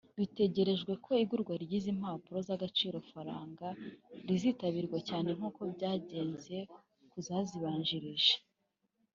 [0.19, 3.67] Bitegerejwe ko igurwa ry’izi mpapuro z’agaciro-faranga
[4.29, 6.57] rizitabirwa cyane nk’uko byagenze
[7.11, 8.35] ku zazibanjirije